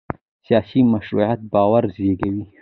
[0.45, 2.43] سیاسي مشروعیت باور زېږوي